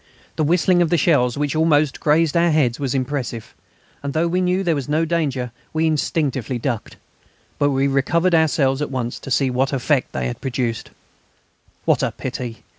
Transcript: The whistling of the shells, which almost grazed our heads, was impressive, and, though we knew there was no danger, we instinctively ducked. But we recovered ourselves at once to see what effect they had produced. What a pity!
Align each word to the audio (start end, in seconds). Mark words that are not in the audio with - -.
The 0.35 0.43
whistling 0.43 0.81
of 0.81 0.89
the 0.89 0.97
shells, 0.97 1.37
which 1.37 1.55
almost 1.55 1.99
grazed 1.99 2.35
our 2.35 2.49
heads, 2.49 2.79
was 2.79 2.95
impressive, 2.95 3.53
and, 4.01 4.13
though 4.13 4.27
we 4.27 4.41
knew 4.41 4.63
there 4.63 4.73
was 4.73 4.89
no 4.89 5.05
danger, 5.05 5.51
we 5.73 5.85
instinctively 5.85 6.57
ducked. 6.57 6.95
But 7.59 7.69
we 7.69 7.87
recovered 7.87 8.33
ourselves 8.33 8.81
at 8.81 8.89
once 8.89 9.19
to 9.19 9.29
see 9.29 9.51
what 9.51 9.73
effect 9.73 10.11
they 10.13 10.25
had 10.25 10.41
produced. 10.41 10.89
What 11.85 12.01
a 12.01 12.11
pity! 12.11 12.63